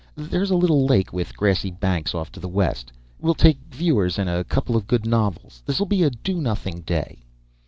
"There's 0.15 0.49
a 0.49 0.55
little 0.55 0.87
lake 0.87 1.13
with 1.13 1.37
grassy 1.37 1.69
banks 1.69 2.15
off 2.15 2.31
to 2.31 2.39
the 2.39 2.47
west. 2.49 2.91
We'll 3.19 3.35
take 3.35 3.59
viewers 3.69 4.17
and 4.17 4.27
a 4.27 4.43
couple 4.43 4.75
of 4.75 4.87
good 4.87 5.05
novels. 5.05 5.61
This'll 5.63 5.85
be 5.85 6.01
a 6.01 6.09
do 6.09 6.41
nothing 6.41 6.79
day." 6.81 7.19